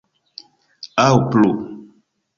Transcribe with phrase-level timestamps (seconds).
[1.05, 1.55] Aŭ plu.